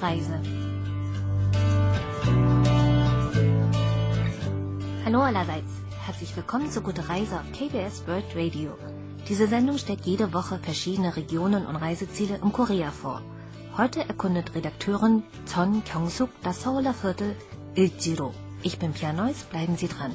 Reise. 0.00 0.40
Hallo 5.04 5.20
allerseits, 5.20 5.68
herzlich 6.06 6.34
willkommen 6.36 6.70
zu 6.70 6.80
Gute 6.80 7.06
Reise 7.08 7.34
auf 7.34 7.52
KBS 7.52 8.06
World 8.06 8.24
Radio. 8.34 8.78
Diese 9.28 9.46
Sendung 9.46 9.76
stellt 9.76 10.06
jede 10.06 10.32
Woche 10.32 10.58
verschiedene 10.58 11.16
Regionen 11.16 11.66
und 11.66 11.76
Reiseziele 11.76 12.36
in 12.42 12.50
Korea 12.50 12.90
vor. 12.90 13.20
Heute 13.76 14.00
erkundet 14.08 14.54
Redakteurin 14.54 15.22
Ton 15.52 15.84
Kyung-suk 15.84 16.30
das 16.42 16.62
Seouler 16.62 16.94
Viertel 16.94 17.36
Ilchiro. 17.74 18.32
Ich 18.62 18.78
bin 18.78 18.92
Pia 18.92 19.12
Neuss, 19.12 19.44
bleiben 19.44 19.76
Sie 19.76 19.88
dran. 19.88 20.14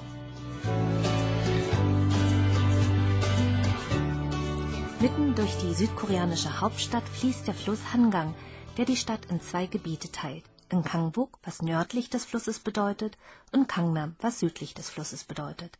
Mitten 4.99 5.36
durch 5.36 5.55
die 5.58 5.76
südkoreanische 5.76 6.59
Hauptstadt 6.59 7.08
fließt 7.08 7.45
der 7.45 7.54
Fluss 7.54 7.94
Hangang, 7.94 8.34
der 8.77 8.85
die 8.85 8.97
Stadt 8.97 9.25
in 9.25 9.41
zwei 9.41 9.67
Gebiete 9.67 10.11
teilt. 10.11 10.43
In 10.70 10.84
Kangbuk, 10.84 11.38
was 11.43 11.61
nördlich 11.61 12.09
des 12.09 12.25
Flusses 12.25 12.59
bedeutet, 12.59 13.17
und 13.51 13.67
Kangnam, 13.67 14.15
was 14.20 14.39
südlich 14.39 14.73
des 14.73 14.89
Flusses 14.89 15.23
bedeutet. 15.23 15.77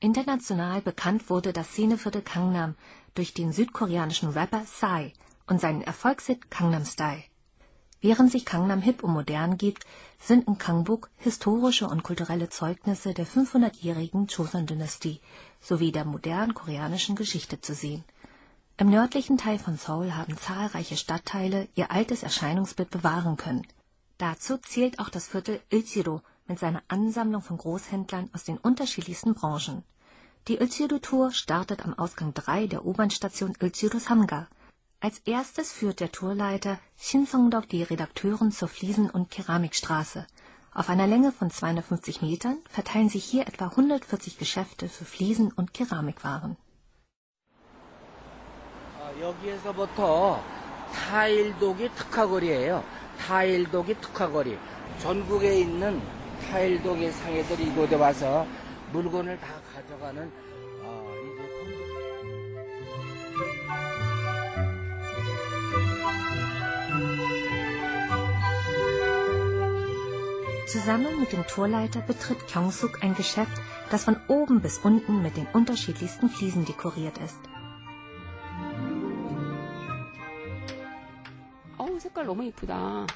International 0.00 0.80
bekannt 0.80 1.30
wurde 1.30 1.52
das 1.52 1.68
Szeneviertel 1.68 2.22
Kangnam 2.22 2.76
durch 3.14 3.34
den 3.34 3.52
südkoreanischen 3.52 4.30
Rapper 4.30 4.60
Psy 4.60 5.12
und 5.46 5.60
seinen 5.60 5.82
Erfolgshit 5.82 6.50
Gangnam 6.50 6.84
Style. 6.84 7.24
Während 8.00 8.30
sich 8.30 8.44
Kangnam 8.44 8.82
hip 8.82 9.02
und 9.02 9.14
modern 9.14 9.56
gibt, 9.56 9.86
sind 10.20 10.46
in 10.46 10.58
Kangbuk 10.58 11.10
historische 11.16 11.88
und 11.88 12.02
kulturelle 12.02 12.50
Zeugnisse 12.50 13.14
der 13.14 13.26
500-jährigen 13.26 14.26
Joseon-Dynastie 14.26 15.20
sowie 15.60 15.90
der 15.90 16.04
modernen 16.04 16.52
koreanischen 16.52 17.16
Geschichte 17.16 17.62
zu 17.62 17.74
sehen. 17.74 18.04
Im 18.76 18.90
nördlichen 18.90 19.38
Teil 19.38 19.60
von 19.60 19.76
Seoul 19.76 20.16
haben 20.16 20.36
zahlreiche 20.36 20.96
Stadtteile 20.96 21.68
ihr 21.76 21.92
altes 21.92 22.24
Erscheinungsbild 22.24 22.90
bewahren 22.90 23.36
können. 23.36 23.64
Dazu 24.18 24.56
zählt 24.58 24.98
auch 24.98 25.10
das 25.10 25.28
Viertel 25.28 25.60
Ilchiro 25.70 26.22
mit 26.48 26.58
seiner 26.58 26.82
Ansammlung 26.88 27.40
von 27.40 27.56
Großhändlern 27.56 28.30
aus 28.32 28.42
den 28.42 28.58
unterschiedlichsten 28.58 29.34
Branchen. 29.34 29.84
Die 30.48 30.56
Ilchiro-Tour 30.56 31.30
startet 31.30 31.84
am 31.84 31.96
Ausgang 31.96 32.34
3 32.34 32.66
der 32.66 32.84
U-Bahn-Station 32.84 33.56
Ilchiro 33.60 34.00
Samga. 34.00 34.48
Als 34.98 35.20
erstes 35.20 35.70
führt 35.70 36.00
der 36.00 36.10
Tourleiter 36.10 36.80
Shin 36.96 37.28
Song-dok 37.28 37.68
die 37.68 37.84
Redakteuren 37.84 38.50
zur 38.50 38.66
Fliesen- 38.66 39.08
und 39.10 39.30
Keramikstraße. 39.30 40.26
Auf 40.72 40.88
einer 40.88 41.06
Länge 41.06 41.30
von 41.30 41.48
250 41.48 42.22
Metern 42.22 42.58
verteilen 42.68 43.08
sich 43.08 43.24
hier 43.24 43.46
etwa 43.46 43.66
140 43.68 44.36
Geschäfte 44.36 44.88
für 44.88 45.04
Fliesen- 45.04 45.52
und 45.52 45.72
Keramikwaren. 45.72 46.56
여기에서부터 49.20 50.42
타일독이 50.92 51.88
특화거리예요. 51.94 52.84
타일독이 53.18 53.94
특화거리. 54.00 54.58
전국에 55.00 55.58
있는 55.60 56.00
타일독의 56.50 57.12
상해들이 57.12 57.64
이곳에 57.68 57.94
와서 57.96 58.46
물건을 58.92 59.38
다 59.40 59.48
가져가는 59.74 60.30
어, 60.82 61.14
Zusammen 70.66 71.20
mit 71.20 71.30
dem 71.30 71.46
Tourleiter 71.46 72.00
betritt 72.00 72.48
Kyung-suk 72.48 73.02
ein 73.02 73.14
Geschäft, 73.14 73.52
das 73.90 74.04
von 74.04 74.16
oben 74.26 74.60
bis 74.60 74.78
unten 74.78 75.22
mit 75.22 75.36
den 75.36 75.46
unterschiedlichsten 75.52 76.28
Fliesen 76.28 76.64
dekoriert 76.64 77.18
ist. 77.18 77.38
어우 81.93 81.99
색깔 81.99 82.25
너무 82.25 82.43
이쁘다. 82.45 83.07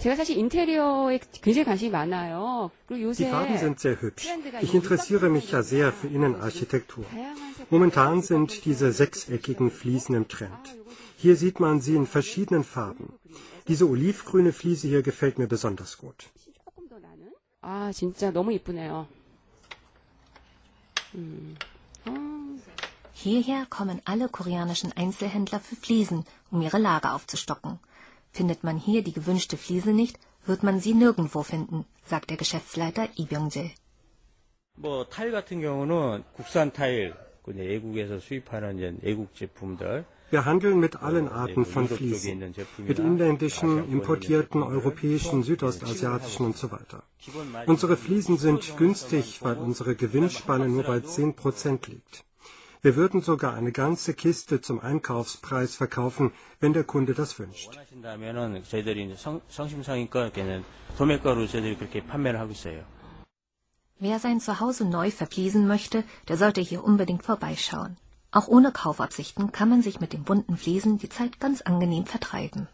제가 0.00 0.16
사실 0.16 0.36
인테리어에 0.38 1.20
굉장히 1.42 1.64
관심이 1.64 1.90
많아요. 1.90 2.70
그리고 2.86 3.04
요새 3.08 3.24
Die 3.24 3.30
Farben 3.30 3.56
sind 3.58 3.78
sehr 3.78 3.96
hübsch. 4.00 4.26
트렌드가 4.26 4.60
Ich 4.60 4.74
이 4.74 4.76
interessiere 4.76 5.26
mich 5.30 5.52
ja 5.52 5.62
sehr 5.62 5.92
für 5.92 6.08
Innenarchitektur. 6.08 7.04
다양한 7.06 7.54
색깔- 7.54 7.66
Momentan 7.70 8.22
sind 8.22 8.64
diese 8.64 8.92
sechseckigen 8.92 9.70
Fliesen 9.70 10.14
im 10.16 10.26
Trend. 10.28 10.76
Hier 11.16 11.36
sieht 11.36 11.60
man 11.60 11.80
sie 11.80 11.94
in 11.96 12.06
verschiedenen 12.06 12.64
Farben. 12.64 13.12
Diese 13.68 13.86
olivgrüne 13.86 14.52
Fliese 14.52 14.88
hier 14.88 15.02
gefällt 15.02 15.38
mir 15.38 15.46
besonders 15.46 15.98
gut. 15.98 16.26
조금 16.64 16.88
더 16.88 16.98
나는? 16.98 17.30
아 17.62 17.92
진짜 17.92 18.30
너무 18.32 18.52
이쁘네요. 18.52 19.06
Hierher 23.14 23.66
kommen 23.66 24.00
alle 24.04 24.28
koreanischen 24.28 24.92
Einzelhändler 24.92 25.58
für 25.60 25.74
Fliesen, 25.76 26.24
um 26.50 26.62
ihre 26.62 26.78
Lager 26.78 27.14
aufzustocken. 27.14 27.78
Findet 28.32 28.62
man 28.62 28.76
hier 28.76 29.02
die 29.02 29.12
gewünschte 29.12 29.56
Fliese 29.56 29.92
nicht, 29.92 30.18
wird 30.46 30.62
man 30.62 30.80
sie 30.80 30.94
nirgendwo 30.94 31.42
finden, 31.42 31.84
sagt 32.04 32.30
der 32.30 32.36
Geschäftsleiter 32.36 33.08
Lee 33.16 33.26
Byung-jae. 33.26 33.70
뭐 34.76 35.04
타일 35.08 35.32
같은 35.32 35.60
경우는 35.60 36.22
국산 36.36 36.72
타일, 36.72 37.14
그 37.42 37.50
이제 37.52 37.62
외국에서 37.66 38.20
수입하는 38.20 38.76
이제 38.78 38.94
외국 39.02 39.34
제품들, 39.34 40.04
Wir 40.30 40.44
handeln 40.44 40.78
mit 40.78 41.02
allen 41.02 41.26
Arten 41.28 41.64
von 41.64 41.84
Europe 41.84 41.96
쪽에 41.96 42.04
Fliesen. 42.04 42.32
있는 42.34 42.52
제품이나 42.52 42.86
Mit 42.86 42.98
inländischen, 43.00 43.68
아시아권에 43.70 43.84
있는 43.84 43.92
importierten, 43.96 44.60
제품들, 44.60 44.76
europäischen, 44.76 45.42
südostasiatischen 45.42 46.44
und 46.46 46.56
so 46.56 46.70
weiter. 46.70 47.00
기본 47.18 47.50
마진 47.50 47.66
Unsere 47.72 47.96
Fliesen 47.96 48.36
sind 48.36 48.76
günstig, 48.76 49.40
weil 49.42 49.56
unsere 49.56 49.96
Gewinnspanne 49.96 50.68
nur 50.68 50.84
bei 50.84 50.98
10% 50.98 51.88
liegt. 51.88 52.24
Wir 52.85 52.97
würden 52.97 53.21
sogar 53.21 53.53
eine 53.53 53.71
ganze 53.71 54.13
Kiste 54.13 54.59
zum 54.59 54.81
Einkaufspreis 54.81 55.73
verkaufen, 55.73 56.33
wenn 56.59 56.73
der 56.73 56.83
Kunde 56.83 57.13
das 57.13 57.39
wünscht. 57.39 57.69
Wer 63.99 64.19
sein 64.19 64.39
Zuhause 64.41 64.85
neu 64.85 65.11
verfließen 65.11 65.65
möchte, 65.65 66.03
der 66.27 66.35
sollte 66.35 66.59
hier 66.59 66.83
unbedingt 66.83 67.23
vorbeischauen. 67.23 67.95
Auch 68.31 68.49
ohne 68.49 68.73
Kaufabsichten 68.73 69.53
kann 69.53 69.69
man 69.69 69.81
sich 69.81 70.01
mit 70.01 70.11
den 70.11 70.25
bunten 70.25 70.57
Fliesen 70.57 70.97
die 70.97 71.07
Zeit 71.07 71.39
ganz 71.39 71.61
angenehm 71.61 72.05
vertreiben. 72.05 72.67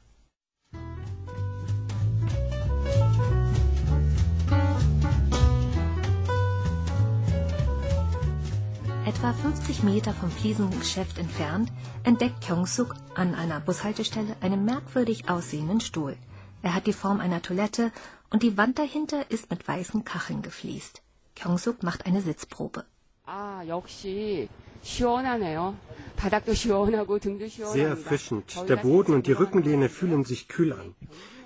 Etwa 9.18 9.32
50 9.34 9.82
Meter 9.82 10.14
vom 10.14 10.30
Fliesengeschäft 10.30 11.18
entfernt 11.18 11.70
entdeckt 12.04 12.40
Kyung-suk 12.46 12.94
an 13.14 13.34
einer 13.34 13.60
Bushaltestelle 13.60 14.34
einen 14.40 14.64
merkwürdig 14.64 15.28
aussehenden 15.28 15.80
Stuhl. 15.80 16.16
Er 16.62 16.74
hat 16.74 16.86
die 16.86 16.94
Form 16.94 17.20
einer 17.20 17.42
Toilette 17.42 17.92
und 18.30 18.42
die 18.42 18.56
Wand 18.56 18.78
dahinter 18.78 19.30
ist 19.30 19.50
mit 19.50 19.66
weißen 19.68 20.04
Kacheln 20.04 20.40
gefliest. 20.42 21.02
Kyung-suk 21.36 21.82
macht 21.82 22.06
eine 22.06 22.22
Sitzprobe. 22.22 22.84
아 23.26 23.62
역시 23.66 24.48
시원하네요. 24.82 25.74
바닥도 26.16 26.54
시원하고 26.54 27.18
등도 27.18 27.46
Sehr 27.48 27.50
시원합니다. 27.50 27.90
erfrischend. 27.90 28.68
Der 28.68 28.76
Boden 28.76 29.12
und 29.14 29.26
die 29.26 29.32
Rückenlehne 29.32 29.88
fühlen 29.88 30.24
sich 30.24 30.48
kühl 30.48 30.72
an. 30.72 30.94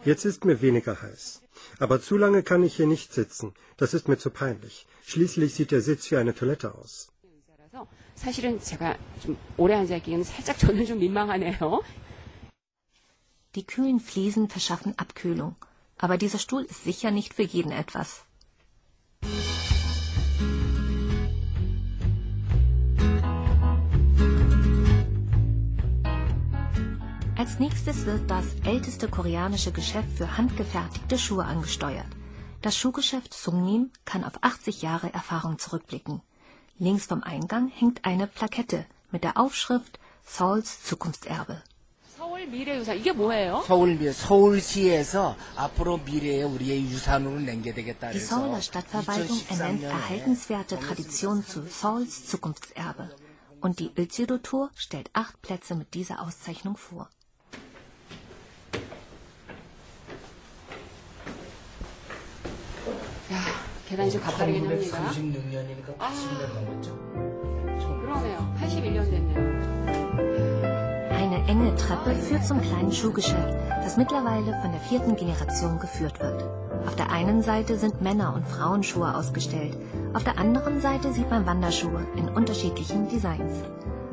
Jetzt 0.05 0.25
ist 0.25 0.45
mir 0.45 0.61
weniger 0.63 1.01
heiß. 1.03 1.43
Aber 1.81 2.01
zu 2.01 2.17
lange 2.17 2.43
kann 2.45 2.63
ich 2.63 2.77
hier 2.77 2.87
nicht 2.87 3.13
sitzen. 3.13 3.53
Das 3.77 3.95
ist 3.95 4.07
mir 4.09 4.19
zu 4.19 4.31
peinlich. 4.31 4.87
Schließlich 5.07 5.55
sieht 5.55 5.71
der 5.73 5.83
Sitz 5.83 6.11
wie 6.11 6.17
eine 6.17 6.35
Toilette 6.35 6.75
aus. 6.75 7.11
Die 13.56 13.66
kühlen 13.66 14.00
Fliesen 14.00 14.48
verschaffen 14.48 14.94
Abkühlung. 15.00 15.56
Aber 15.98 16.18
dieser 16.18 16.38
Stuhl 16.38 16.62
ist 16.64 16.84
sicher 16.84 17.10
nicht 17.10 17.34
für 17.34 17.42
jeden 17.42 17.72
etwas. 17.72 18.26
Als 27.36 27.58
nächstes 27.58 28.06
wird 28.06 28.30
das 28.30 28.46
älteste 28.66 29.08
koreanische 29.08 29.72
Geschäft 29.72 30.10
für 30.16 30.38
handgefertigte 30.38 31.18
Schuhe 31.18 31.46
angesteuert. 31.46 32.06
Das 32.62 32.78
Schuhgeschäft 32.78 33.34
Sungnim 33.34 33.90
kann 34.06 34.24
auf 34.24 34.34
80 34.42 34.84
Jahre 34.84 35.12
Erfahrung 35.12 35.58
zurückblicken. 35.58 36.22
Links 36.79 37.07
vom 37.07 37.23
Eingang 37.23 37.69
hängt 37.69 38.05
eine 38.05 38.27
Plakette 38.27 38.87
mit 39.11 39.25
der 39.25 39.37
Aufschrift 39.39 39.99
Seouls 40.27 40.83
Zukunftserbe. 40.85 41.63
서울 42.17 42.47
미래유산 42.49 42.99
이게 42.99 43.13
뭐예요? 43.13 43.63
서울 43.67 43.95
미 43.97 44.13
서울시에서 44.13 45.37
앞으로 45.57 45.99
미래의 45.99 46.45
우리의 46.45 46.83
유산으로 46.83 47.39
남겨되겠다 47.41 48.11
Die 48.11 48.21
그래서 48.21 48.37
Seouler 48.37 48.63
Stadtverwaltung 48.63 49.39
ernennt 49.51 49.83
2013년에 49.83 49.89
erhaltenswerte 49.89 50.79
Traditionen 50.81 51.45
zu 51.45 51.67
Seouls 51.67 52.27
Zukunftserbe. 52.27 53.11
Und 53.61 53.79
die 53.81 53.91
Ilchiro-Tour 53.97 54.71
stellt 54.77 55.11
acht 55.15 55.41
Plätze 55.43 55.75
mit 55.75 55.95
dieser 55.95 56.23
Auszeichnung 56.23 56.77
vor. 56.77 57.09
계단이 63.93 64.11
좀 64.11 64.21
가파르긴 64.23 64.67
합니다. 64.67 64.99
1936년이니까 64.99 65.97
80년 65.99 66.55
넘었죠. 66.55 66.99
그러네요. 68.01 68.55
81년 68.61 69.11
됐네요. 69.11 69.39
Eine 71.11 71.29
Eine 71.39 71.47
enge 71.47 71.77
Treppe 71.77 72.15
führt 72.15 72.45
zum 72.45 72.61
kleinen 72.61 72.91
Schuhgeschäft, 72.91 73.55
das 73.83 73.97
mittlerweile 73.97 74.59
von 74.63 74.73
der 74.73 74.81
vierten 74.81 75.15
Generation 75.15 75.79
geführt 75.79 76.19
wird. 76.21 76.43
Auf 76.87 76.97
der 76.97 77.11
einen 77.13 77.43
Seite 77.43 77.77
sind 77.77 78.01
Männer- 78.01 78.35
und 78.35 78.47
Frauenschuhe 78.47 79.15
ausgestellt, 79.15 79.77
auf 80.15 80.25
der 80.25 80.39
anderen 80.39 80.81
Seite 80.81 81.13
sieht 81.13 81.31
man 81.31 81.45
Wanderschuhe 81.47 82.07
in 82.17 82.29
unterschiedlichen 82.29 83.09
Designs. 83.09 83.63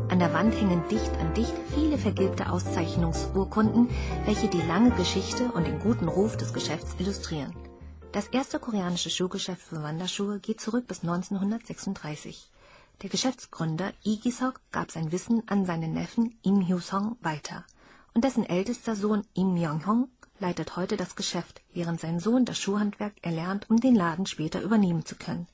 An 0.10 0.20
der 0.20 0.34
Wand 0.34 0.54
hängen 0.54 0.84
dicht 0.92 1.12
an 1.20 1.34
dicht 1.34 1.54
viele 1.74 1.98
vergilbte 1.98 2.52
Auszeichnungsurkunden, 2.52 3.90
welche 4.26 4.48
die 4.48 4.62
lange 4.62 4.92
Geschichte 4.92 5.46
und 5.54 5.66
den 5.66 5.80
guten 5.80 6.08
Ruf 6.08 6.38
des 6.38 6.54
Geschäfts 6.54 6.96
illustrieren. 7.00 7.54
Das 8.13 8.27
erste 8.27 8.59
koreanische 8.59 9.09
Schuhgeschäft 9.09 9.63
für 9.63 9.85
Wanderschuhe 9.85 10.41
geht 10.41 10.61
zurück 10.61 10.89
bis 10.89 11.03
1936. 11.03 12.51
Der 13.03 13.09
Geschäftsgründer 13.09 13.93
Lee 14.03 14.17
Gi-seok 14.17 14.61
gab 14.73 14.91
sein 14.91 15.13
Wissen 15.13 15.45
an 15.47 15.65
seinen 15.65 15.93
Neffen 15.93 16.37
Im 16.43 16.67
Hyo-song 16.67 17.17
weiter 17.21 17.65
und 18.13 18.25
dessen 18.25 18.45
ältester 18.45 18.97
Sohn 18.97 19.25
Im 19.35 19.55
Myung-hong 19.55 20.09
leitet 20.41 20.75
heute 20.75 20.97
das 20.97 21.15
Geschäft, 21.15 21.63
während 21.73 22.01
sein 22.01 22.19
Sohn 22.19 22.45
das 22.45 22.59
Schuhhandwerk 22.59 23.15
erlernt, 23.23 23.71
um 23.71 23.79
den 23.79 23.95
Laden 23.95 24.27
später 24.27 24.61
übernehmen 24.61 25.07
zu 25.07 25.15
können. 25.15 25.47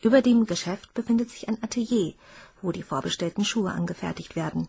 Über 0.00 0.22
dem 0.22 0.46
Geschäft 0.46 0.94
befindet 0.94 1.28
sich 1.28 1.46
ein 1.46 1.62
Atelier, 1.62 2.14
wo 2.62 2.72
die 2.72 2.82
vorbestellten 2.82 3.44
Schuhe 3.44 3.70
angefertigt 3.70 4.34
werden. 4.34 4.66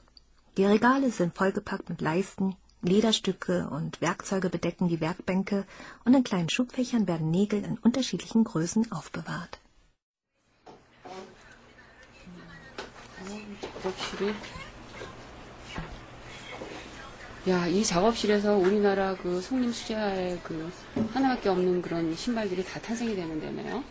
Die 0.57 0.65
Regale 0.65 1.09
sind 1.09 1.37
vollgepackt 1.37 1.87
mit 1.87 2.01
Leisten, 2.01 2.57
Lederstücke 2.82 3.68
und 3.70 4.00
Werkzeuge 4.00 4.50
bedecken 4.50 4.88
die 4.88 5.00
Werkbänke 5.00 5.66
und 6.04 6.14
in 6.14 6.24
kleinen 6.24 6.48
Schubfächern 6.48 7.08
werden 7.08 7.30
Nägel 7.30 7.64
in 7.64 7.78
unterschiedlichen 7.78 8.44
Größen 8.44 8.92
aufbewahrt. 8.92 9.58
작업실이 13.88 14.34
야, 17.48 17.66
이 17.66 17.82
작업실에서 17.82 18.56
우리나라 18.56 19.14
그 19.16 19.40
송림 19.40 19.72
수제화의 19.72 20.40
그 20.42 20.70
하나밖에 21.14 21.48
없는 21.48 21.80
그런 21.80 22.14
신발들이 22.14 22.64
다 22.64 22.80
탄생이 22.80 23.14
되는 23.14 23.40
데네요. 23.40 23.82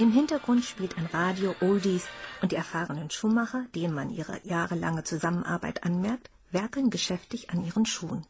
Im 0.00 0.10
Hintergrund 0.10 0.64
spielt 0.64 0.96
ein 0.96 1.06
Radio 1.12 1.54
Oldies 1.60 2.08
und 2.42 2.52
die 2.52 2.56
erfahrenen 2.56 3.10
Schuhmacher, 3.10 3.66
denen 3.74 3.94
man 3.94 4.08
ihre 4.08 4.40
jahrelange 4.44 5.04
Zusammenarbeit 5.04 5.84
anmerkt, 5.84 6.30
werkeln 6.52 6.90
geschäftig 6.90 7.50
an 7.50 7.64
ihren 7.64 7.86
Schuhen. 7.86 8.24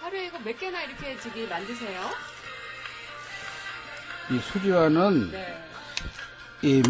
하루에 0.00 0.26
이거 0.26 0.38
몇 0.38 0.58
개나 0.58 0.82
이렇게 0.84 1.18
저기 1.20 1.46
만드세요? 1.46 2.10
이 4.30 4.38
수지화는 4.38 5.30
네. 5.32 5.64
이 6.62 6.82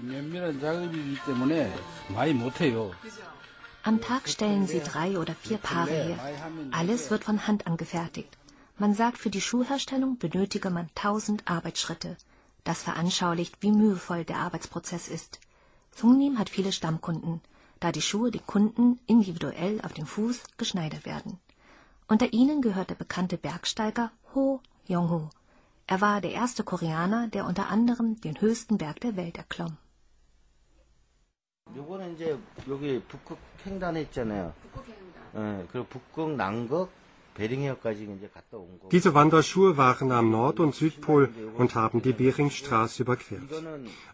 면밀한 0.00 0.60
작업이기 0.60 1.18
때문에 1.24 1.74
많이 2.08 2.32
못해요. 2.32 2.90
그죠? 3.02 3.22
Am 3.86 4.00
Tag 4.00 4.28
stellen 4.28 4.66
sie 4.66 4.80
drei 4.80 5.16
oder 5.16 5.34
vier 5.34 5.58
Paare 5.58 5.90
her. 5.90 6.18
Alles 6.72 7.10
wird 7.10 7.24
von 7.24 7.46
Hand 7.46 7.66
angefertigt. 7.66 8.36
Man 8.76 8.92
sagt, 8.94 9.18
für 9.18 9.30
die 9.30 9.40
Schuhherstellung 9.40 10.18
benötige 10.18 10.70
man 10.70 10.88
tausend 10.94 11.42
Arbeitsschritte. 11.48 12.16
Das 12.64 12.82
veranschaulicht, 12.82 13.56
wie 13.60 13.72
mühevoll 13.72 14.24
der 14.24 14.38
Arbeitsprozess 14.38 15.08
ist. 15.08 15.40
Zungnim 15.92 16.38
hat 16.38 16.50
viele 16.50 16.72
Stammkunden, 16.72 17.40
da 17.80 17.92
die 17.92 18.02
Schuhe 18.02 18.30
den 18.30 18.46
Kunden 18.46 19.00
individuell 19.06 19.80
auf 19.82 19.92
den 19.92 20.06
Fuß 20.06 20.42
geschneidert 20.56 21.06
werden. 21.06 21.38
Unter 22.08 22.32
ihnen 22.32 22.62
gehört 22.62 22.90
der 22.90 22.94
bekannte 22.94 23.36
Bergsteiger 23.38 24.10
Ho 24.34 24.60
Yong-ho. 24.86 25.30
Er 25.86 26.00
war 26.00 26.20
der 26.20 26.32
erste 26.32 26.64
Koreaner, 26.64 27.28
der 27.28 27.46
unter 27.46 27.68
anderem 27.68 28.20
den 28.20 28.40
höchsten 28.40 28.78
Berg 28.78 29.00
der 29.00 29.16
Welt 29.16 29.38
erklomm. 29.38 29.76
요거는 31.76 32.14
이제 32.14 32.38
여기 32.66 32.98
북극 33.02 33.38
횡단 33.66 33.96
했잖아요. 33.96 34.54
예, 35.36 35.66
그리고 35.70 35.86
북극, 35.86 36.34
남극, 36.34 36.90
diese 38.91 39.13
Wanderschuhe 39.13 39.77
waren 39.77 40.11
am 40.11 40.29
Nord- 40.29 40.59
und 40.59 40.75
Südpol 40.75 41.29
und 41.57 41.73
haben 41.75 42.01
die 42.01 42.13
Beringstraße 42.13 43.03
überquert. 43.03 43.51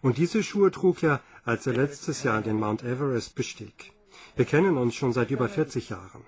Und 0.00 0.16
diese 0.16 0.42
Schuhe 0.42 0.70
trug 0.70 1.02
er, 1.02 1.20
als 1.44 1.66
er 1.66 1.74
letztes 1.74 2.22
Jahr 2.22 2.40
den 2.40 2.58
Mount 2.58 2.82
Everest 2.82 3.34
bestieg. 3.34 3.92
Wir 4.36 4.44
kennen 4.46 4.78
uns 4.78 4.94
schon 4.94 5.12
seit 5.12 5.30
über 5.30 5.48
40 5.48 5.90
Jahren. 5.90 6.24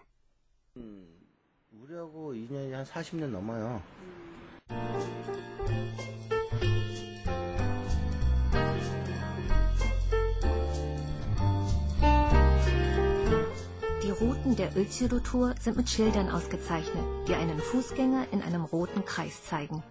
Routen 14.19 14.55
der 14.55 14.75
Ölziru-Tour 14.75 15.53
sind 15.59 15.77
mit 15.77 15.89
Schildern 15.89 16.29
ausgezeichnet, 16.31 17.05
die 17.27 17.35
einen 17.35 17.59
Fußgänger 17.59 18.27
in 18.31 18.41
einem 18.41 18.63
roten 18.63 19.05
Kreis 19.05 19.43
zeigen. 19.43 19.83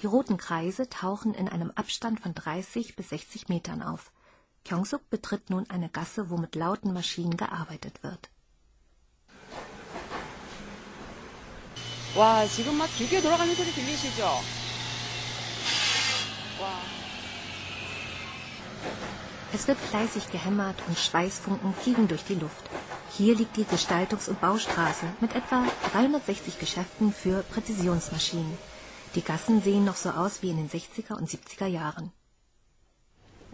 Die 0.00 0.06
roten 0.06 0.38
Kreise 0.38 0.88
tauchen 0.88 1.34
in 1.34 1.48
einem 1.48 1.70
Abstand 1.72 2.20
von 2.20 2.34
30 2.34 2.96
bis 2.96 3.10
60 3.10 3.48
Metern 3.48 3.82
auf. 3.82 4.10
Kyongsuk 4.64 5.10
betritt 5.10 5.50
nun 5.50 5.68
eine 5.68 5.90
Gasse, 5.90 6.30
wo 6.30 6.38
mit 6.38 6.54
lauten 6.54 6.92
Maschinen 6.94 7.36
gearbeitet 7.36 8.02
wird. 8.02 8.30
와, 12.16 12.46
지금 12.46 12.78
막 12.78 12.88
기계 12.96 13.20
돌아가는 13.20 13.52
소리 13.54 13.72
들리시죠? 13.72 14.22
와. 16.60 16.78
Es 19.52 19.68
wird 19.68 19.78
fleißig 19.78 20.30
gehämmert 20.30 20.76
und 20.86 20.98
Schweißfunken 20.98 21.74
fliegen 21.74 22.08
durch 22.08 22.24
die 22.24 22.34
Luft. 22.36 22.70
Hier 23.16 23.36
liegt 23.36 23.56
die 23.56 23.64
Gestaltungs- 23.64 24.28
und 24.28 24.40
Baustraße 24.40 25.06
mit 25.20 25.34
etwa 25.34 25.64
360 25.92 26.58
Geschäften 26.58 27.12
für 27.12 27.42
Präzisionsmaschinen. 27.42 28.58
Die 29.14 29.22
Gassen 29.22 29.62
sehen 29.62 29.84
noch 29.84 29.96
so 29.96 30.10
aus 30.10 30.42
wie 30.42 30.50
in 30.50 30.56
den 30.56 30.68
60er 30.68 31.14
und 31.14 31.28
70er 31.28 31.66
Jahren. 31.66 32.10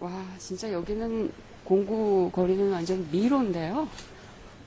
와, 0.01 0.11
진짜 0.39 0.73
여기는 0.73 1.31
공구 1.65 2.31
거리는 2.33 2.73
완전 2.73 3.07
미로인데요. 3.11 3.87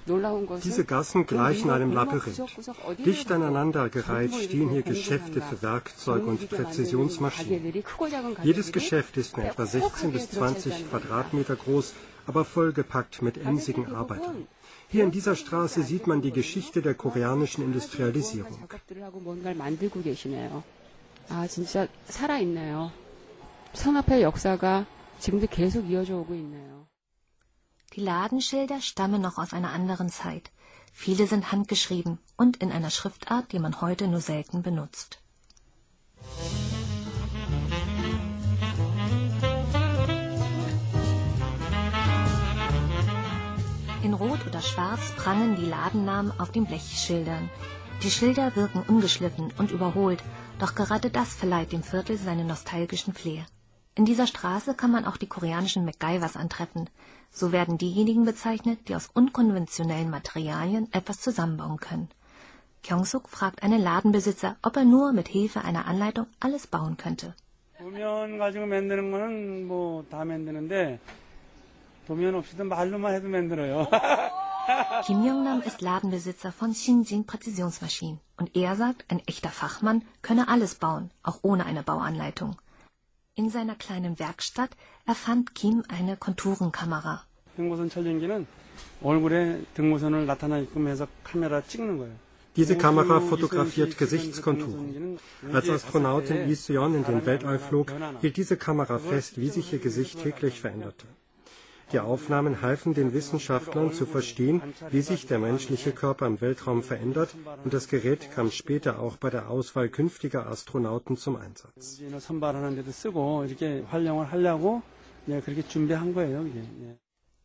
놀라운 0.08 0.46
것은 0.46 0.62
Diese 0.62 0.84
Gassen 0.86 1.25
그 1.25 1.36
gleichen 1.36 1.68
미로 1.72 1.75
einem 1.75 1.92
골목 1.92 1.96
Labyrinth. 1.96 2.44
구석구석 2.44 2.75
어디를 2.86 3.06
Dicht 3.06 3.28
가도 3.30 3.36
aneinandergereiht 3.36 4.31
전부 4.31 4.44
stehen 4.44 4.70
hier 4.70 4.84
이렇게 4.84 4.92
Geschäfte 4.92 5.40
공구장과 5.40 5.48
für 5.48 5.62
Werkzeug 5.63 6.27
und 6.27 6.39
전기계 6.39 6.51
만드는 6.51 6.63
Präzisionsmaschinen. 6.68 7.50
가게들이, 7.63 7.82
크고 7.84 8.10
작은 8.10 8.36
Jedes 8.44 8.68
가게들이 8.68 8.72
Geschäft 8.74 9.18
ist 9.18 9.38
nur 9.38 9.48
etwa 9.48 9.65
16 9.65 10.12
bis 10.12 10.30
20 10.32 10.89
Quadratmeter 10.92 11.56
groß, 11.56 11.94
aber 12.27 12.44
vollgepackt 12.44 13.22
mit 13.22 13.38
emsigen 13.38 13.96
Arbeitern. 13.96 14.48
Hier 14.89 15.03
in 15.06 15.12
dieser 15.12 15.36
Straße 15.36 15.82
sieht 15.84 16.06
man 16.06 16.22
die 16.22 16.32
Geschichte 16.32 16.82
der 16.82 16.94
koreanischen 16.96 17.63
Industrialisierung. 17.63 18.51
작업들을 18.60 19.01
하고 19.03 19.20
뭔가를 19.20 19.56
만들고 19.58 20.01
계시네요. 20.03 20.63
아, 21.30 21.48
진짜 21.48 21.88
살아있네요. 22.10 22.92
산업의 23.74 24.22
역사가 24.22 24.86
지금도 25.20 25.48
계속 25.50 25.89
이어져 25.89 26.18
오고 26.18 26.36
있네요. 26.36 26.86
Die 27.99 28.05
Ladenschilder 28.05 28.81
stammen 28.81 29.21
noch 29.21 29.38
aus 29.38 29.52
einer 29.52 29.73
anderen 29.73 30.09
Zeit. 30.09 30.52
Viele 30.93 31.26
sind 31.26 31.50
handgeschrieben 31.50 32.21
und 32.37 32.59
in 32.59 32.71
einer 32.71 32.90
Schriftart, 32.90 33.50
die 33.50 33.59
man 33.59 33.81
heute 33.81 34.07
nur 34.07 34.21
selten 34.21 34.62
benutzt. 34.62 35.19
In 44.05 44.14
Rot 44.14 44.47
oder 44.47 44.62
Schwarz 44.62 45.00
prangen 45.17 45.57
die 45.57 45.67
Ladennamen 45.67 46.38
auf 46.38 46.52
den 46.52 46.67
Blechschildern. 46.67 47.50
Die 48.05 48.12
Schilder 48.12 48.55
wirken 48.55 48.83
ungeschliffen 48.83 49.52
und 49.59 49.73
überholt, 49.73 50.23
doch 50.61 50.76
gerade 50.76 51.11
das 51.11 51.35
verleiht 51.35 51.73
dem 51.73 51.83
Viertel 51.83 52.17
seinen 52.17 52.47
nostalgischen 52.47 53.12
Flair. 53.12 53.45
In 53.98 54.06
dieser 54.06 54.25
Straße 54.27 54.74
kann 54.74 54.92
man 54.92 55.06
auch 55.06 55.18
die 55.18 55.27
koreanischen 55.27 55.86
MacGyvers 55.86 56.36
antreffen. 56.36 56.89
So 57.32 57.51
werden 57.51 57.77
diejenigen 57.77 58.25
bezeichnet, 58.25 58.88
die 58.88 58.96
aus 58.96 59.10
unkonventionellen 59.13 60.10
Materialien 60.10 60.92
etwas 60.92 61.22
zusammenbauen 61.22 61.77
können. 61.77 62.10
Kyongsuk 62.84 63.30
fragt 63.30 63.63
einen 63.63 63.82
Ladenbesitzer, 63.82 64.58
ob 64.62 64.75
er 64.77 64.84
nur 64.84 65.13
mit 65.13 65.27
Hilfe 65.27 65.62
einer 65.63 65.86
Anleitung 65.86 66.27
alles 66.39 66.68
bauen 66.68 66.98
könnte. 66.98 67.34
도면 67.80 68.38
가지고 68.38 68.65
만드는 68.65 69.12
거는 69.12 69.68
뭐 69.68 70.06
다 70.10 70.24
만드는데 70.24 71.00
도면 72.08 72.36
없이도 72.36 72.63
말로만 72.63 73.13
해도 73.13 73.27
만들어요. 73.27 73.88
Kim 75.06 75.22
Young-nam 75.22 75.62
ist 75.62 75.82
Ladenbesitzer 75.82 76.53
von 76.53 76.74
Shinjin 76.74 77.25
Präzisionsmaschinen 77.25 78.20
und 78.38 78.56
er 78.56 78.75
sagt, 78.77 79.03
ein 79.10 79.20
echter 79.27 79.50
Fachmann 79.50 80.03
könne 80.22 80.48
alles 80.48 80.75
bauen, 80.75 81.12
auch 81.22 81.39
ohne 81.42 81.65
eine 81.65 81.84
Bauanleitung. 81.84 82.56
In 83.38 83.50
seiner 83.50 83.76
kleinen 83.76 84.18
Werkstatt 84.18 84.71
erfand 85.07 85.54
Kim 85.54 85.85
eine 85.87 86.16
Konturenkamera. 86.16 87.23
Diese 92.57 92.76
Kamera 92.76 93.21
fotografiert 93.21 93.97
Gesichtskonturen. 93.97 95.18
Als 95.52 95.71
Astronautin 95.71 96.49
Lee 96.49 96.54
Seon 96.54 96.97
in 96.97 97.04
den 97.04 97.25
Weltall 97.26 97.61
flog, 97.61 97.92
hielt 98.21 98.37
diese 98.37 98.57
Kamera 98.57 98.99
fest, 98.99 99.38
wie 99.40 99.50
sich 99.50 99.73
ihr 99.73 99.78
Gesicht 99.78 100.21
täglich 100.21 100.61
veränderte. 100.61 101.07
Die 101.92 102.00
Aufnahmen 102.00 102.61
halfen 102.61 102.92
den 102.95 103.14
Wissenschaftlern 103.14 103.92
zu 103.92 104.04
verstehen, 104.04 104.62
wie 104.90 105.00
sich 105.00 105.26
der 105.26 105.38
menschliche 105.38 105.92
Körper 105.92 106.26
im 106.26 106.40
Weltraum 106.40 106.83
verändert, 106.83 107.35
und 107.64 107.73
das 107.73 107.88
Gerät 107.88 108.30
kam 108.33 108.50
später 108.50 108.99
auch 108.99 109.16
bei 109.16 109.30
der 109.30 109.49
Auswahl 109.49 109.88
künftiger 109.88 110.47
Astronauten 110.47 111.16
zum 111.16 111.37
Einsatz. 111.37 112.00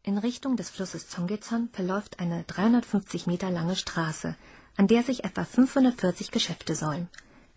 In 0.05 0.17
Richtung 0.17 0.57
des 0.57 0.69
Flusses 0.69 1.07
Zongezon 1.07 1.69
verläuft 1.71 2.19
eine 2.19 2.43
350 2.43 3.25
Meter 3.27 3.49
lange 3.49 3.77
Straße, 3.77 4.35
an 4.75 4.87
der 4.87 5.03
sich 5.03 5.23
etwa 5.23 5.45
540 5.45 6.31
Geschäfte 6.31 6.75
säumen. 6.75 7.07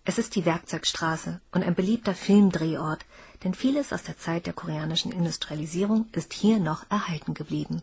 Es 0.06 0.18
ist 0.18 0.36
die 0.36 0.46
Werkzeugstraße 0.46 1.42
und 1.52 1.64
ein 1.64 1.76
beliebter 1.76 2.16
Filmdrehort, 2.16 3.06
denn 3.44 3.54
vieles 3.54 3.94
aus 3.94 4.04
der 4.04 4.18
Zeit 4.18 4.46
der 4.48 4.54
koreanischen 4.54 5.12
Industrialisierung 5.12 6.08
ist 6.12 6.34
hier 6.34 6.60
noch 6.60 6.86
erhalten 6.90 7.34
geblieben. 7.34 7.82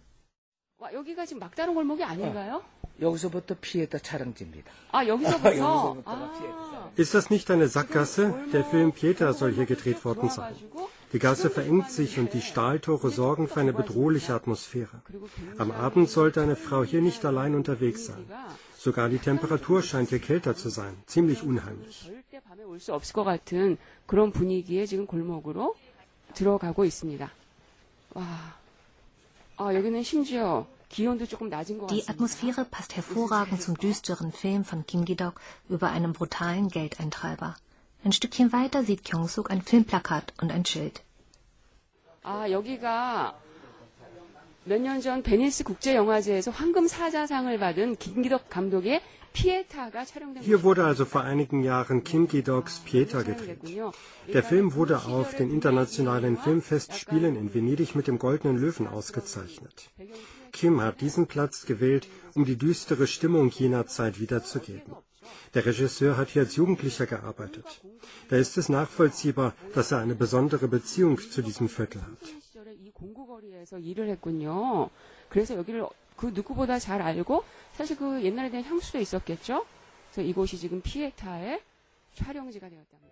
와, 0.80 0.92
여기가 0.92 1.26
지금 1.26 1.40
막다른 1.40 1.74
골목이 1.74 2.04
아닌가요? 2.04 2.62
여기서부터 3.00 3.56
피에타 3.60 3.98
촬영지입니다. 3.98 4.70
아, 4.92 5.04
여기서부터? 5.06 5.48
여기서부터가 5.50 6.32
피에타. 6.32 6.90
Ist 6.96 7.14
das 7.14 7.30
nicht 7.30 7.50
eine 7.50 7.66
Sackgasse? 7.68 8.32
Der 8.52 8.64
Film 8.64 8.92
Pieter 8.92 9.32
soll 9.34 9.52
hier 9.52 9.66
gedreht 9.66 10.04
worden 10.04 10.28
sein. 10.30 10.54
Die 11.12 11.18
Gasse 11.18 11.48
verengt 11.50 11.90
sich 11.90 12.18
und 12.18 12.32
die 12.34 12.42
Stahltore 12.42 13.10
sorgen 13.10 13.48
für 13.48 13.60
eine 13.60 13.72
bedrohliche 13.72 14.34
Atmosphäre. 14.34 15.02
Am 15.56 15.70
Abend 15.70 16.10
sollte 16.10 16.42
eine 16.42 16.54
Frau 16.54 16.84
hier 16.84 17.00
nicht 17.00 17.24
allein 17.24 17.54
unterwegs 17.54 18.06
sein. 18.06 18.24
Sogar 18.82 19.08
die 19.08 19.18
Temperatur 19.18 19.82
scheint 19.82 20.08
hier 20.10 20.20
kälter 20.20 20.54
zu 20.54 20.68
sein. 20.70 20.96
Ziemlich 21.06 21.42
unheimlich. 21.42 22.04
절대 22.06 22.40
밤에 22.40 22.62
올 22.64 22.78
수 22.78 22.94
없을 22.94 23.12
것 23.12 23.24
같은 23.24 23.76
그런 24.06 24.30
분위기의 24.32 24.86
지금 24.86 25.06
골목으로 25.06 25.74
들어가고 26.34 26.84
있습니다. 26.84 27.30
와, 28.14 28.24
아, 29.56 29.74
여기는 29.74 30.02
심지어 30.04 30.66
기온도 30.88 31.26
조금 31.26 31.48
낮은 31.48 31.78
것 31.78 31.88
Die 31.88 32.00
같습니다. 32.00 32.12
Atmosphäre 32.12 32.64
passt 32.70 32.96
hervorragend 32.96 33.60
zum 33.60 33.74
düsteren 33.76 34.30
Film 34.32 34.62
von 34.64 34.86
Kim 34.86 35.04
Gi-dok 35.04 35.34
über 35.68 35.90
einen 35.90 36.12
brutalen 36.12 36.68
Geldeintreiber. 36.68 37.56
Ein 38.04 38.12
Stückchen 38.12 38.52
weiter 38.52 38.84
sieht 38.84 39.04
Kyung-suk 39.04 39.50
ein 39.50 39.60
Filmplakat 39.60 40.32
und 40.40 40.52
ein 40.52 40.64
Schild. 40.64 41.02
아, 42.22 42.48
여기가 42.48 43.34
몇 44.64 44.80
년 44.80 45.00
전 45.00 45.22
베니스 45.22 45.64
국제영화제에서 45.64 46.50
황금 46.50 46.86
사자상을 46.88 47.58
받은 47.58 47.96
김기덕 47.96 48.50
감독의 48.50 49.00
피에타가 49.32 50.04
촬영된 50.04 50.42
Hier 50.42 50.62
wurde 50.62 50.84
also 50.84 51.04
vor 51.04 51.22
einigen 51.22 51.62
Jahren 51.62 52.02
Kim 52.04 52.28
Gi-doks 52.28 52.80
Pieter 52.84 53.24
gedreht. 53.24 53.60
Der 54.32 54.42
Film 54.42 54.74
wurde 54.74 55.04
auf 55.06 55.34
den 55.36 55.50
internationalen 55.50 56.36
Filmfestspielen 56.36 57.36
in 57.36 57.54
Venedig 57.54 57.94
mit 57.94 58.08
dem 58.08 58.18
Goldenen 58.18 58.58
Löwen 58.58 58.86
ausgezeichnet. 58.86 59.90
Kim 60.52 60.80
hat 60.80 61.00
diesen 61.00 61.26
Platz 61.26 61.66
gewählt, 61.66 62.08
um 62.34 62.44
die 62.44 62.56
düstere 62.56 63.06
Stimmung 63.06 63.50
jener 63.50 63.86
Zeit 63.86 64.18
wiederzugeben. 64.18 64.92
Der 65.54 65.64
Regisseur 65.66 66.16
hat 66.16 66.30
hier 66.30 66.42
als 66.42 66.56
Jugendlicher 66.56 67.06
gearbeitet. 67.06 67.64
Da 68.28 68.36
ist 68.36 68.56
es 68.58 68.68
nachvollziehbar, 68.68 69.54
dass 69.74 69.92
er 69.92 69.98
eine 69.98 70.14
besondere 70.14 70.68
Beziehung 70.68 71.18
zu 71.18 71.42
diesem 71.42 71.68
Viertel 71.68 72.02
hat. 72.02 72.24
공구거리에서 73.03 73.79
일을 73.79 74.09
했군요. 74.09 74.89
그래서 75.29 75.55
여기를 75.55 75.85
그 76.15 76.27
누구보다 76.27 76.79
잘 76.79 77.01
알고 77.01 77.43
사실 77.73 77.97
그 77.97 78.23
옛날에 78.23 78.49
대한 78.49 78.65
향수도 78.65 78.99
있었겠죠. 78.99 79.65
그래서 80.11 80.21
이곳이 80.27 80.57
지금 80.57 80.81
피에타의 80.81 81.61
촬영지가 82.15 82.69
되었답니다. 82.69 83.03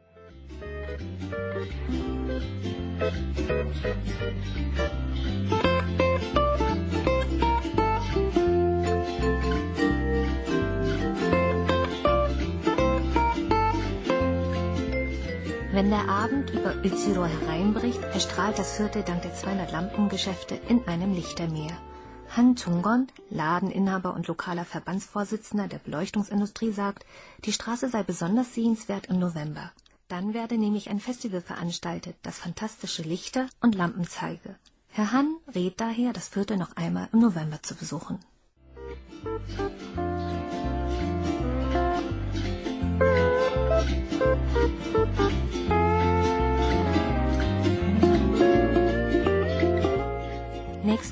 Wenn 15.82 15.90
der 15.90 16.10
Abend 16.10 16.52
über 16.52 16.76
Utsiro 16.86 17.26
hereinbricht, 17.26 18.04
erstrahlt 18.14 18.60
das 18.60 18.78
Viertel 18.78 19.02
dank 19.02 19.24
der 19.24 19.34
200 19.34 19.72
Lampengeschäfte 19.72 20.54
in 20.70 20.88
einem 20.88 21.12
Lichtermeer. 21.12 21.76
Han 22.38 22.56
Chungon, 22.56 23.08
Ladeninhaber 23.32 24.14
und 24.14 24.28
lokaler 24.28 24.64
Verbandsvorsitzender 24.64 25.68
der 25.68 25.80
Beleuchtungsindustrie, 25.80 26.72
sagt, 26.72 27.04
die 27.46 27.52
Straße 27.52 27.90
sei 27.90 28.04
besonders 28.04 28.54
sehenswert 28.54 29.08
im 29.08 29.18
November. 29.18 29.72
Dann 30.08 30.36
werde 30.36 30.60
nämlich 30.60 30.92
ein 30.92 31.00
Festival 31.00 31.42
veranstaltet, 31.42 32.16
das 32.22 32.38
fantastische 32.38 33.02
Lichter 33.02 33.48
und 33.60 33.74
Lampen 33.74 34.08
zeige. 34.08 34.58
Herr 34.90 35.12
Han 35.12 35.36
rät 35.56 35.82
daher, 35.82 36.14
das 36.14 36.28
Viertel 36.28 36.58
noch 36.58 36.76
einmal 36.76 37.10
im 37.12 37.22
November 37.22 37.64
zu 37.64 37.74
besuchen. 37.74 38.20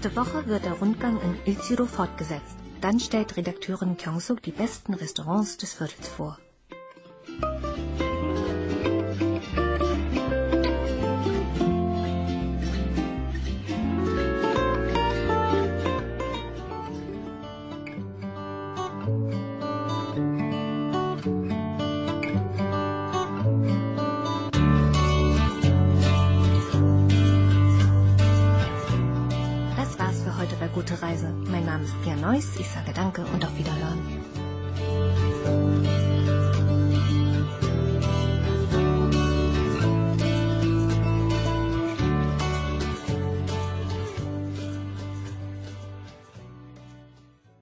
Nächste 0.01 0.15
Woche 0.15 0.47
wird 0.47 0.63
der 0.63 0.79
Rundgang 0.79 1.19
in 1.19 1.35
Ilziro 1.43 1.83
fortgesetzt. 1.85 2.55
Dann 2.79 3.01
stellt 3.01 3.35
Redakteurin 3.35 3.97
Kyung-suk 3.97 4.41
die 4.41 4.53
besten 4.53 4.93
Restaurants 4.93 5.57
des 5.57 5.73
Viertels 5.73 6.07
vor. 6.07 6.37
Gute 30.89 31.03
Reise. 31.03 31.31
Mein 31.51 31.65
Name 31.65 31.83
ist 31.83 32.01
Pia 32.01 32.15
Neuss. 32.15 32.55
Ich 32.57 32.67
sage 32.67 32.91
Danke 32.95 33.23
und 33.31 33.45
auf 33.45 33.55
Wiederhören. 33.55 33.99